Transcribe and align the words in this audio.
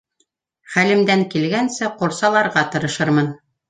Хәлемдән 0.75 1.23
килгәнсе 1.35 1.93
ҡурсаларға 2.03 2.69
тырышырмын. 2.75 3.35